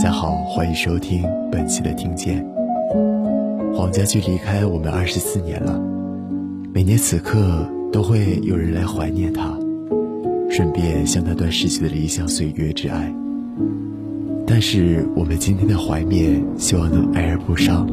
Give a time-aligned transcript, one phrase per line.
[0.00, 1.22] 大家好，欢迎收听
[1.52, 2.42] 本期的听见。
[3.74, 5.78] 黄家驹离开我们二十四年了，
[6.72, 9.54] 每年此刻都会有人来怀念他，
[10.48, 13.14] 顺便向那段逝去的理想岁月致哀。
[14.46, 17.86] 但是我们今天的怀念，希望能哀而不伤，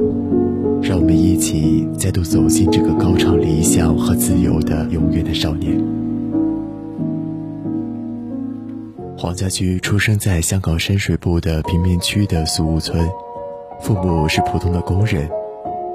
[0.82, 5.78] 让我们一起再度走进这个高唱理想和自由的永远的少年。
[9.20, 13.10] 黄家驹出生在香港深水埗的贫民区的苏屋村，
[13.82, 15.28] 父母是普通的工人，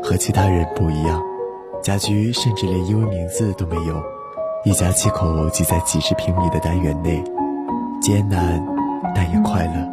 [0.03, 1.23] 和其他人不一样。
[1.85, 4.03] 家驹甚至连英文名字都没有，
[4.65, 7.23] 一家七口挤在几十平米的单元内，
[8.01, 8.61] 艰难
[9.15, 9.89] 但也快乐。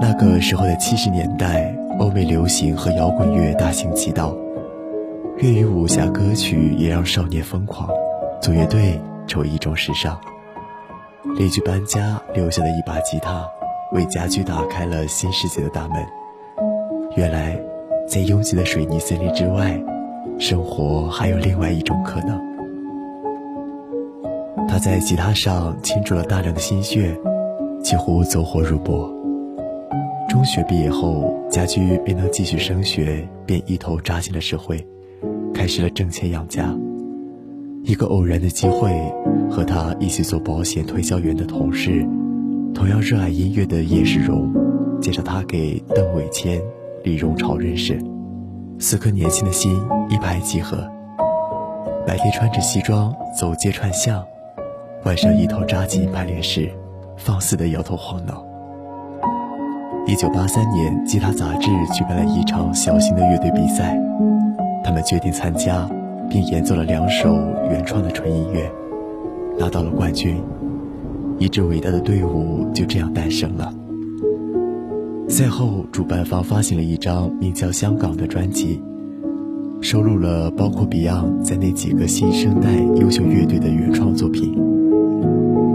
[0.00, 4.34] 那个时候的七十年代，欧美流行和摇滚乐大行其道，
[5.36, 7.86] 粤语武侠歌曲也让少年疯狂，
[8.40, 10.18] 组乐队成为一种时尚。
[11.36, 13.46] 邻居搬家留下的一把吉他，
[13.92, 16.04] 为家居打开了新世界的大门。
[17.16, 17.60] 原来，
[18.08, 19.80] 在拥挤的水泥森林之外，
[20.38, 22.40] 生活还有另外一种可能。
[24.66, 27.16] 他在吉他上倾注了大量的心血，
[27.82, 29.08] 几乎走火入魔。
[30.28, 34.86] 中学毕业后，家居没能继续升学，便一头扎进了社会，
[35.54, 36.74] 开始了挣钱养家。
[37.84, 38.92] 一个偶然的机会，
[39.50, 42.06] 和他一起做保险推销员的同事，
[42.74, 44.52] 同样热爱音乐的叶世荣，
[45.00, 46.60] 介绍他给邓伟谦、
[47.02, 47.98] 李荣潮认识。
[48.78, 50.86] 四颗年轻的心一拍即合，
[52.06, 54.22] 白天穿着西装走街串巷，
[55.04, 56.70] 晚上一头扎进排练室，
[57.16, 58.44] 放肆的摇头晃脑。
[60.06, 63.98] 一九八三年，吉他杂志举办了一场小型的乐队比赛，
[64.84, 65.88] 他们决定参加。
[66.30, 67.34] 并演奏了两首
[67.70, 68.70] 原创的纯音乐，
[69.58, 70.36] 拿到了冠军。
[71.38, 73.72] 一支伟大的队伍就这样诞生了。
[75.28, 78.80] 赛后，主办方发行了一张名叫《香港》的专辑，
[79.80, 84.54] 收录了包括 Beyond 在内几个新生代优秀乐队的原创作品。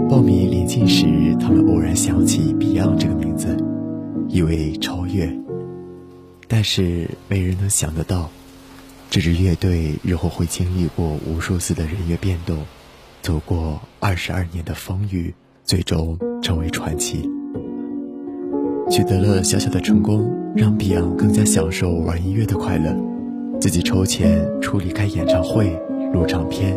[0.08, 1.06] 报名临近时，
[1.40, 3.56] 他们偶然想起 Beyond 这个名字，
[4.28, 5.32] 以为超越，
[6.46, 8.28] 但是没人能想得到。
[9.14, 12.58] 这支乐队日后会经历过无数次的人员变动，
[13.22, 15.32] 走过二十二年的风雨，
[15.62, 17.30] 最终成为传奇。
[18.90, 22.92] 取得了小小的成功，让 Beyond 更加享受玩音乐的快乐，
[23.60, 25.80] 自己筹钱处理开演唱会、
[26.12, 26.76] 录唱片，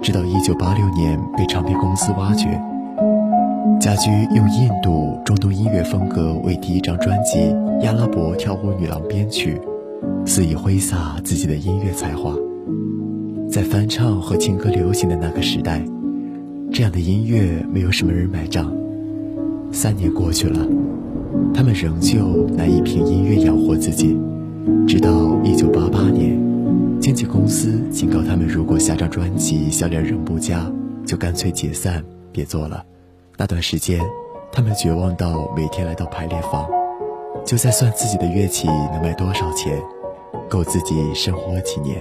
[0.00, 2.58] 直到一九八六年被唱片公司挖掘。
[3.78, 7.38] 家驹用印度中东音乐风格为第一张专辑
[7.86, 9.60] 《阿拉伯跳舞女郎》编曲。
[10.26, 12.34] 肆意挥洒自己的音乐才华，
[13.50, 15.82] 在翻唱和情歌流行的那个时代，
[16.72, 18.72] 这样的音乐没有什么人买账。
[19.72, 20.66] 三年过去了，
[21.52, 24.16] 他们仍旧难以凭音乐养活自己。
[24.86, 25.10] 直到
[25.42, 26.38] 一九八八年，
[27.00, 30.70] 经纪公司警告他们，如果下张专辑销量仍不佳，
[31.04, 32.84] 就干脆解散，别做了。
[33.36, 34.00] 那段时间，
[34.52, 36.68] 他们绝望到每天来到排练房，
[37.44, 39.80] 就在算自己的乐器能卖多少钱。
[40.48, 42.00] 够自己生活几年，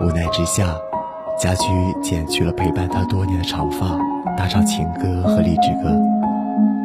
[0.00, 0.74] 无奈之下，
[1.38, 1.66] 家驹
[2.02, 3.98] 剪去了陪伴他多年的长发，
[4.36, 5.90] 大唱情歌和励志歌。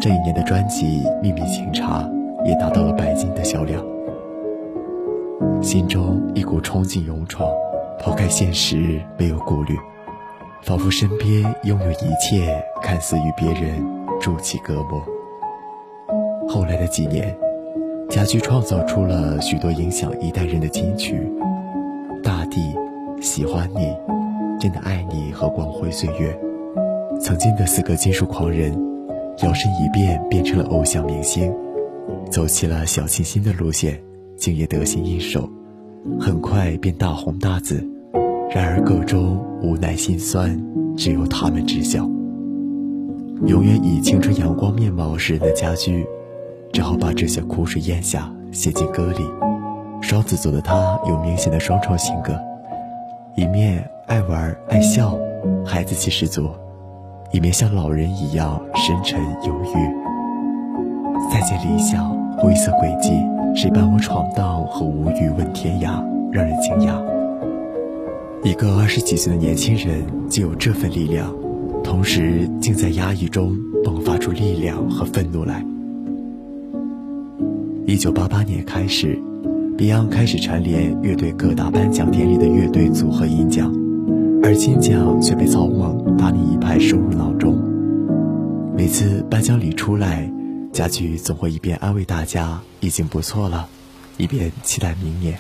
[0.02, 2.02] 这一年的专辑《秘密情茶》
[2.46, 3.84] 也达到了百金的销量。
[5.62, 7.50] 心中一股憧憬勇闯，
[8.00, 9.78] 抛开现实，没有顾虑，
[10.64, 13.84] 仿佛身边拥有一切，看似与别人
[14.20, 15.04] 筑起隔膜。
[16.48, 17.36] 后来的几年。
[18.10, 21.16] 家驹创造出了许多影响一代人的金曲，
[22.22, 22.62] 《大地》
[23.22, 23.80] 《喜欢你》
[24.60, 26.32] 《真的爱你》和《光辉岁月》。
[27.20, 28.72] 曾经的四个金属狂人，
[29.44, 31.54] 摇身一变变成了偶像明星，
[32.32, 34.00] 走起了小清新的路线，
[34.38, 35.50] 竟也得心应手，
[36.18, 37.86] 很快便大红大紫。
[38.50, 40.58] 然而个中无奈心酸，
[40.96, 42.10] 只有他们知晓。
[43.46, 46.06] 永远以青春阳光面貌示人的家驹。
[46.72, 49.26] 只好把这些苦水咽下，写进歌里。
[50.02, 52.40] 双子座的他有明显的双重性格，
[53.36, 55.18] 一面爱玩爱笑，
[55.66, 56.44] 孩子气十足；
[57.32, 61.34] 一面像老人一样深沉忧郁。
[61.34, 63.12] 再见理想，灰色轨迹，
[63.56, 64.64] 谁伴我闯荡？
[64.68, 67.02] 和无语问天涯，让人惊讶。
[68.44, 71.34] 一个二十几岁的年轻人就有这份力量，
[71.84, 75.66] 同时竟在压抑中迸发出力量和愤怒来。
[77.88, 79.18] 一九八八年开始
[79.78, 83.74] ，Beyond 开始蝉联乐队各大颁奖典礼的乐队组合银奖，
[84.44, 87.58] 而金奖却被草蜢、达尼一派收入囊中。
[88.76, 90.30] 每次颁奖礼出来，
[90.74, 93.70] 家驹总会一边安慰大家已经不错了，
[94.18, 95.40] 一边期待明年。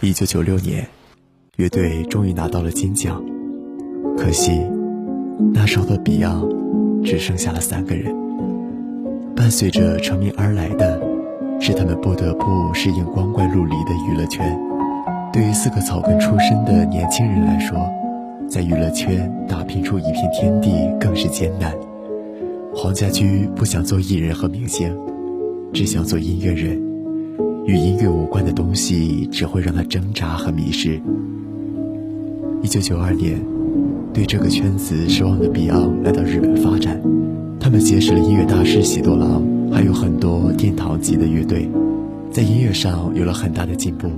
[0.00, 0.86] 一九九六年，
[1.56, 3.20] 乐队终于拿到了金奖，
[4.16, 4.52] 可惜
[5.52, 8.27] 那时候的 Beyond 只剩下了三个人。
[9.38, 11.00] 伴随着成名而来的，
[11.60, 14.44] 是他们不得不适应光怪陆离的娱乐圈。
[15.32, 17.78] 对于四个草根出身的年轻人来说，
[18.48, 21.72] 在娱乐圈打拼出一片天地更是艰难。
[22.74, 24.92] 黄家驹不想做艺人和明星，
[25.72, 26.76] 只想做音乐人。
[27.64, 31.00] 与音乐无关的东西只会让他挣扎和迷失。
[32.60, 33.40] 一九九二年，
[34.12, 37.00] 对这个圈子失望的 Beyond 来到日本发展，
[37.60, 41.68] 他们结识了音乐大师喜多郎，还有很多殿堂级的乐队，
[42.30, 44.08] 在音乐上有了很大的进步。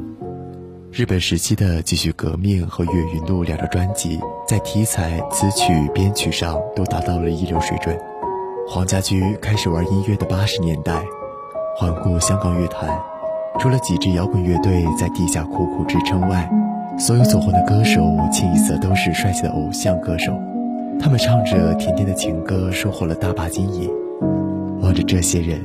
[0.92, 7.96] 日本时期的《继续革命》和《月云录》两张专辑，在题材、词曲、编曲上都达到了一流水准。
[8.68, 11.02] 黄家驹开始玩音乐的八十年代，
[11.76, 12.90] 环顾香港乐坛，
[13.58, 16.48] 除了几支摇滚乐队在地下苦苦支撑外，
[16.98, 18.00] 所有走红的歌手
[18.30, 20.32] 清一色都是帅气的偶像歌手。
[21.02, 23.90] 他们唱着甜甜的情歌，收获了大把金银。
[24.80, 25.58] 望着这些人，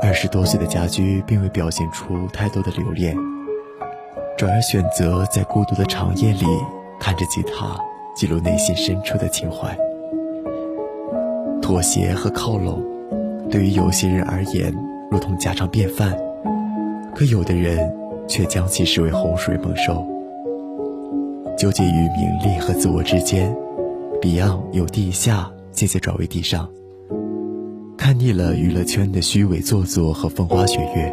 [0.00, 3.14] 二十多岁的家驹并未表现出太多的留恋。
[4.36, 6.46] 转而选择在孤独的长夜里，
[6.98, 7.78] 看着吉他，
[8.14, 9.76] 记录内心深处的情怀。
[11.60, 12.82] 妥协和靠拢，
[13.50, 14.74] 对于有些人而言
[15.10, 16.16] 如同家常便饭，
[17.14, 17.78] 可有的人
[18.26, 20.06] 却将其视为洪水猛兽。
[21.58, 23.54] 纠结于名利和自我之间
[24.20, 26.68] ，Beyond 由地下渐渐转为地上。
[27.96, 31.12] 看腻了娱乐圈的虚伪做作和风花雪月。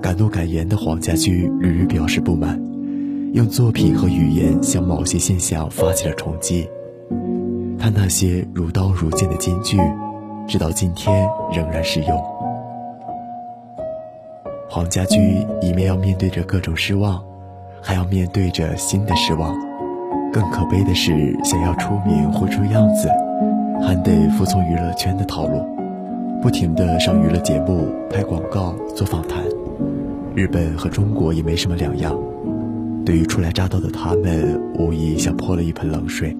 [0.00, 2.60] 敢怒敢言的黄家驹屡屡表示不满，
[3.32, 6.68] 用作品和语言向某些现象发起了冲击。
[7.78, 9.76] 他那些如刀如剑的金句，
[10.46, 12.22] 直到今天仍然适用。
[14.68, 17.20] 黄家驹一面要面对着各种失望，
[17.82, 19.65] 还要面对着新的失望。
[20.32, 23.08] 更可悲的是，想要出名混出样子，
[23.82, 25.60] 还得服从娱乐圈的套路，
[26.42, 29.42] 不停地上娱乐节目、拍广告、做访谈。
[30.34, 32.14] 日本和中国也没什么两样，
[33.04, 36.36] 对于初来乍到的他们，无疑像泼了一盆冷水。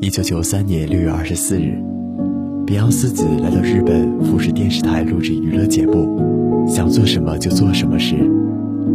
[0.00, 1.78] 一九九三年六月二十四日
[2.66, 8.16] ，Beyond 四子来到日本富士电视台录制娱乐节目，想做什么就做什么时，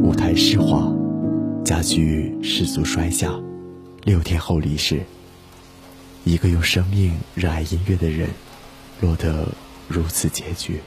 [0.03, 0.91] 舞台湿滑，
[1.69, 3.31] 家驹失足摔下，
[4.04, 5.01] 六天后离世。
[6.24, 8.27] 一个用生命热爱音乐的人，
[9.01, 9.48] 落得
[9.88, 10.80] 如此结局，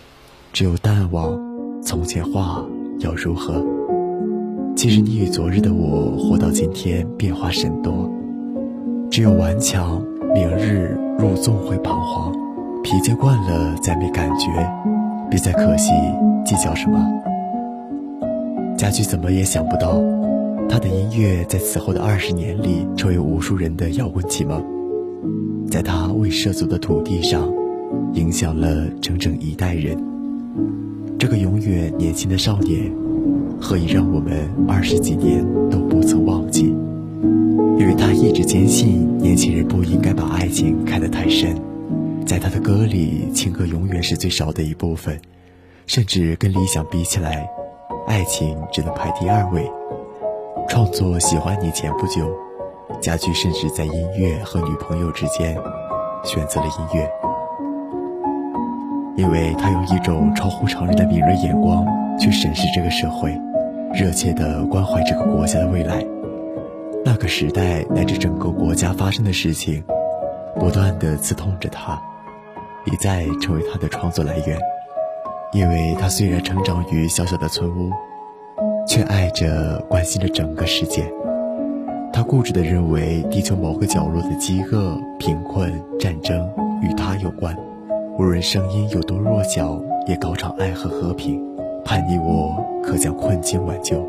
[0.52, 1.40] 只有淡忘。
[1.84, 2.66] 从前话
[2.98, 3.64] 要如何？
[4.74, 8.10] 其实你与昨日的我活到今天变化甚多，
[9.08, 10.04] 只有顽强。
[10.34, 12.32] 明日入纵会彷徨，
[12.82, 14.48] 疲倦惯了再没感觉，
[15.30, 15.92] 别再可惜
[16.44, 16.98] 计较什么。
[18.76, 20.02] 家驹怎么也想不到，
[20.72, 24.64] 他的音乐在此后的二十年里成为无数人的摇滚启蒙，
[25.70, 27.46] 在他未涉足的土地上，
[28.14, 29.94] 影响了整整一代人。
[31.18, 32.90] 这个永远年轻的少年，
[33.60, 36.74] 何以让我们二十几年都不曾忘记？
[37.78, 41.54] 因为他一直坚信，年轻人不应该把爱情看得太深。
[42.24, 45.20] 在他的歌里，情歌永远是最少的一部分，
[45.86, 47.46] 甚至跟理想比起来，
[48.06, 49.70] 爱情只能排第二位。
[50.68, 52.30] 创作《喜欢你》前不久，
[53.00, 55.56] 家驹甚至在音乐和女朋友之间，
[56.24, 57.10] 选择了音乐。
[59.16, 61.84] 因为他用一种超乎常人的敏锐眼光
[62.18, 63.38] 去审视这个社会，
[63.92, 66.04] 热切地关怀这个国家的未来。
[67.04, 69.84] 那个时代乃至整个国家发生的事情，
[70.58, 72.00] 不断地刺痛着他，
[72.86, 74.58] 一再成为他的创作来源。
[75.52, 77.90] 因为他虽然成长于小小的村屋，
[78.86, 81.02] 却爱着、关心着整个世界。
[82.12, 86.46] 他固执地认为，地球某个角落的饥饿、贫困、战争
[86.82, 87.56] 与他有关。
[88.18, 91.42] 无论声音有多弱小，也高唱爱和和平，
[91.84, 94.06] 盼你我可将困境挽救。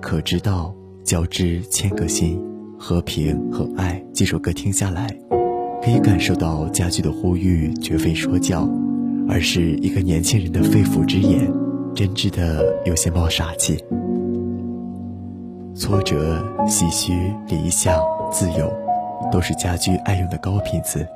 [0.00, 2.42] 可知道交织千个心，
[2.78, 4.02] 和平和爱。
[4.14, 5.06] 这首歌听下来，
[5.82, 8.66] 可以感受到家驹的呼吁绝非说教，
[9.28, 11.46] 而是一个年轻人的肺腑之言，
[11.94, 13.82] 真挚的有些冒傻气。
[15.74, 17.12] 挫折、唏嘘、
[17.48, 18.72] 理想、自由，
[19.30, 21.06] 都是家驹爱用的高频词。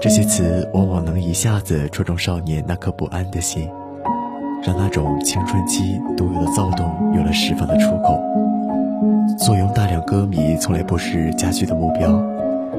[0.00, 3.68] 这些词往往能一下子戳中少年那颗不安的心，
[4.62, 8.20] 让那种青春期独有的躁动有了释放的出口。
[9.38, 12.20] 坐拥大量歌迷从来不是家驹的目标，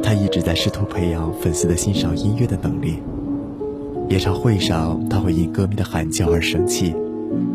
[0.03, 3.01] 他一直在试图培养粉丝的欣赏音乐的能力。
[4.09, 6.95] 演唱会上，他会因歌迷的喊叫而生气，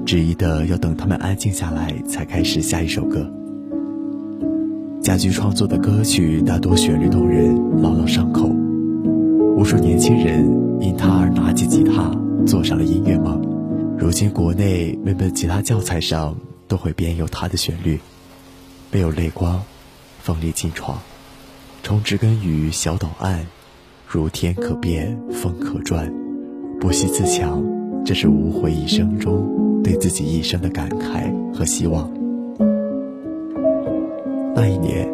[0.04, 3.30] 执意的要等他们安静下来才开始下一首歌。
[5.02, 8.48] 家驹创作的歌曲大多旋律动人，朗朗上口，
[9.56, 10.44] 无数年轻人
[10.80, 12.10] 因他而拿起吉他，
[12.46, 13.40] 做上了音乐梦。
[13.98, 18.00] 如今，国内每本吉他教材上都会编有他的旋律，
[18.90, 19.62] 没有泪光，
[20.20, 20.98] 锋利劲闯，
[21.82, 23.46] 从植根于小岛岸，
[24.06, 26.12] 如天可变，风可转，
[26.80, 27.62] 不息自强。
[28.02, 32.10] 这是无悔一生中对自己一生的感慨和希望。
[34.54, 35.08] 那一年，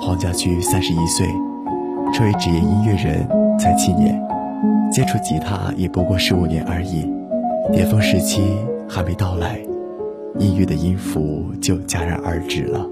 [0.00, 1.26] 黄家驹三十一岁，
[2.12, 3.26] 成为职业音乐人
[3.58, 4.20] 才七年，
[4.90, 7.04] 接触吉他也不过十五年而已。
[7.72, 8.42] 巅峰时期
[8.88, 9.60] 还没到来，
[10.38, 12.88] 音乐的音符就戛然而止了。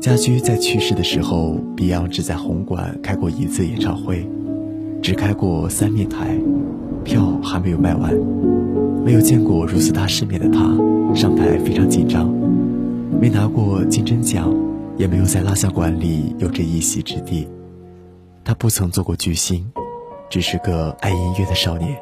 [0.00, 4.28] 家驹在去世的时候，Beyond 只在红馆开过一次演唱会，
[5.02, 6.38] 只开过三面台，
[7.02, 8.12] 票还没有卖完。
[9.06, 10.58] 没有见过如此大世面的他，
[11.14, 12.26] 上台非常紧张，
[13.20, 14.52] 没拿过金针奖，
[14.96, 17.48] 也没有在蜡像馆里有着一席之地。
[18.44, 19.64] 他不曾做过巨星，
[20.28, 21.96] 只是个爱音乐的少年。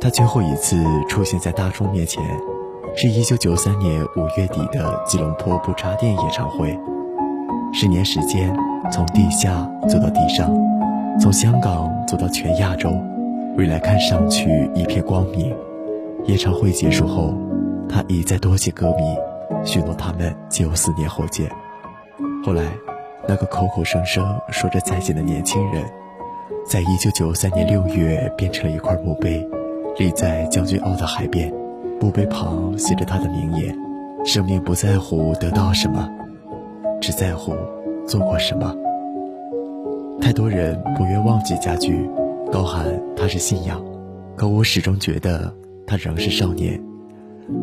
[0.00, 2.24] 他最后一次出现在大众面前，
[2.96, 6.74] 是一九九三年五月底的吉隆坡不插电演唱会。
[7.74, 8.50] 十年时间，
[8.90, 10.50] 从地下走到地上，
[11.20, 12.90] 从香港走到全亚洲，
[13.56, 15.54] 未来看上去一片光明。
[16.26, 17.34] 演唱会结束后，
[17.88, 19.02] 他一再多谢歌迷，
[19.64, 21.50] 许诺他们九四年后见。
[22.44, 22.62] 后来，
[23.26, 25.84] 那个口口声声说着再见的年轻人，
[26.66, 29.46] 在一九九三年六月变成了一块墓碑。
[29.98, 31.52] 立在将军澳的海边，
[32.00, 33.76] 墓碑旁写着他的名言
[34.24, 36.08] ：“生命不在乎得到什么，
[37.00, 37.54] 只在乎
[38.06, 38.74] 做过什么。”
[40.22, 42.08] 太多人不愿忘记家驹，
[42.52, 43.80] 高喊他是信仰，
[44.36, 45.54] 可我始终觉得
[45.86, 46.82] 他仍是少年，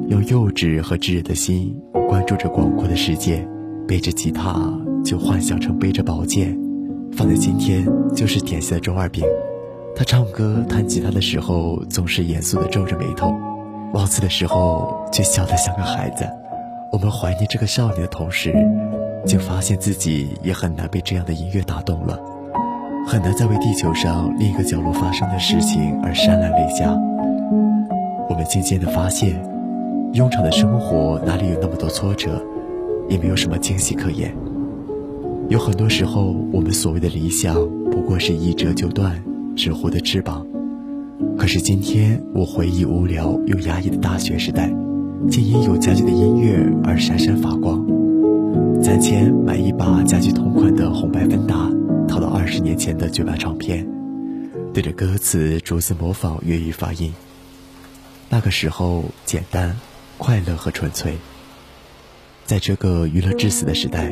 [0.07, 1.77] 用幼稚和炙热的心
[2.07, 3.45] 关注着广阔的世界，
[3.85, 6.57] 背着吉他就幻想成背着宝剑，
[7.11, 9.23] 放在今天就是典型的中二病。
[9.93, 13.33] 他唱歌、弹吉他的时候，总是严肃地皱着眉头；
[13.93, 16.25] 忘词的时候，却笑得像个孩子。
[16.93, 18.55] 我们怀念这个少年的同时，
[19.25, 22.17] 竟发现自己也很难被这样的音乐打动了，
[23.07, 26.93] 很难再为地球上另一个角落发生的事情而潸然泪下。
[28.29, 29.41] 我们渐渐地发现，
[30.11, 32.43] 庸常的生活哪里有那么多挫折，
[33.07, 34.35] 也没有什么惊喜可言。
[35.47, 37.55] 有很多时候，我们所谓的理想，
[37.89, 39.15] 不过是一折就断。
[39.55, 40.45] 纸糊的翅膀，
[41.37, 44.69] 可是今天我回忆无聊又压抑的大学时代，
[45.29, 47.83] 竟因有家具的音乐而闪闪发光。
[48.81, 51.66] 攒钱买一把家具同款的红白芬达，
[52.57, 53.87] 十年前的绝版唱片，
[54.73, 57.13] 对着歌词逐字模仿粤语发音。
[58.29, 59.77] 那个时候简单、
[60.17, 61.13] 快乐和纯粹。
[62.45, 64.11] 在这个娱乐至死的时代，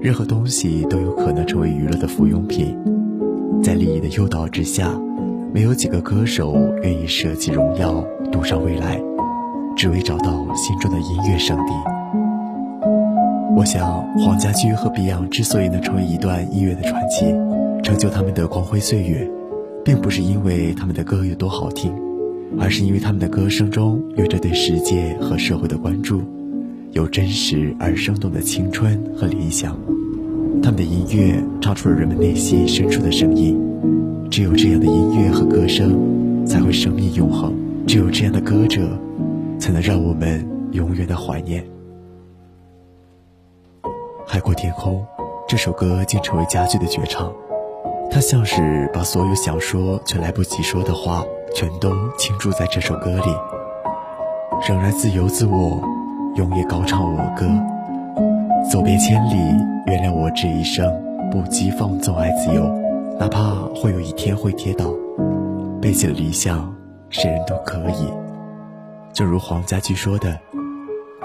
[0.00, 2.76] 任何东西都有可能成为娱乐的附庸品。
[3.62, 4.92] 在利益的诱导之下，
[5.54, 9.00] 没有几个歌手愿意舍弃荣耀，赌上未来，
[9.76, 11.72] 只为找到心中的音乐圣地。
[13.56, 17.26] 我想，黄家驹和 Beyond 之所以能成为一段音乐的传奇，
[17.88, 19.26] 成就他们的光辉岁月，
[19.82, 21.90] 并不是因为他们的歌有多好听，
[22.60, 26.20] 而是因为他们的歌声中有着对世界和社会的关注，
[26.90, 29.74] 有真实而生动的青春和理想。
[30.62, 33.58] 他们的音乐唱出了人们内心深处的声音，
[34.30, 37.54] 只有这样的音乐和歌声，才会生命永恒；
[37.86, 38.86] 只有这样的歌者，
[39.58, 41.64] 才能让我们永远的怀念。
[44.26, 45.02] 海阔天空，
[45.48, 47.32] 这首歌竟成为家驹的绝唱，
[48.18, 51.22] 他像是把所有想说却来不及说的话，
[51.54, 53.32] 全都倾注在这首歌里。
[54.68, 55.80] 仍然自由自我，
[56.34, 57.46] 永远高唱我歌。
[58.68, 59.36] 走遍千里，
[59.86, 60.84] 原谅我这一生
[61.30, 62.64] 不羁放纵爱自由，
[63.20, 64.92] 哪怕会有一天会跌倒。
[65.80, 66.74] 背起了理想，
[67.10, 68.12] 谁人都可以。
[69.12, 70.36] 正如黄家驹说的：“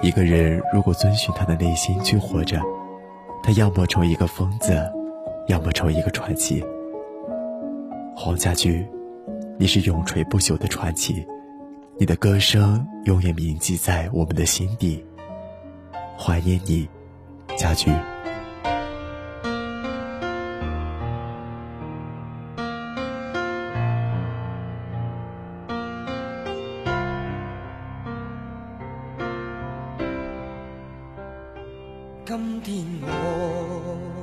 [0.04, 2.62] 一个人如果遵循他的内心去活着，
[3.42, 4.80] 他要么成为一个疯子，
[5.48, 6.64] 要么成为一个传奇。”
[8.16, 8.86] 黄家驹，
[9.58, 11.26] 你是永垂不朽的传奇，
[12.00, 15.04] 你的歌声永远铭记在我们的心底，
[16.18, 16.88] 怀念你。
[17.58, 17.92] 家驹。
[32.26, 34.23] 今天我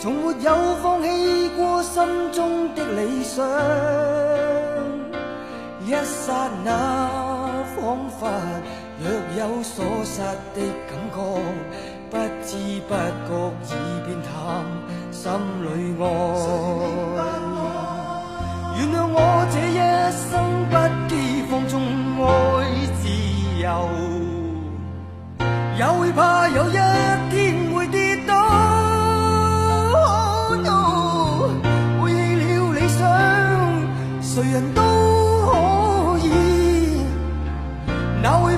[0.00, 3.44] 从没有放弃过心中的理想。
[5.84, 6.70] 一刹那，
[7.74, 8.30] 仿佛
[9.00, 10.20] 若有所失
[10.54, 11.16] 的感觉，
[12.10, 12.48] 不知
[12.86, 13.76] 不觉已
[14.06, 14.28] 变淡，
[15.10, 15.22] 心
[15.64, 15.66] 里
[16.00, 16.04] 爱。
[18.78, 19.16] 原谅我
[19.50, 19.76] 这一
[20.14, 20.30] 生
[20.70, 20.74] 不
[21.08, 21.10] 羁
[21.50, 21.74] 放纵
[22.22, 22.26] 爱
[23.00, 23.02] 自
[23.60, 23.66] 由，
[25.76, 26.78] 也会怕有一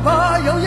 [0.03, 0.60] 哪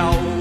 [0.00, 0.39] 自